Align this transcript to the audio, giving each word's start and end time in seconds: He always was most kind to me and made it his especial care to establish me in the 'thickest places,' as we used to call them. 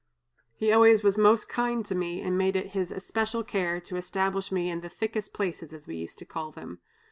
He 0.55 0.71
always 0.71 1.03
was 1.03 1.15
most 1.15 1.47
kind 1.47 1.85
to 1.85 1.93
me 1.93 2.21
and 2.21 2.35
made 2.35 2.55
it 2.55 2.69
his 2.71 2.89
especial 2.91 3.43
care 3.43 3.79
to 3.81 3.97
establish 3.97 4.51
me 4.51 4.67
in 4.67 4.81
the 4.81 4.89
'thickest 4.89 5.31
places,' 5.31 5.73
as 5.73 5.85
we 5.85 5.95
used 5.95 6.17
to 6.17 6.25
call 6.25 6.49
them. 6.51 6.79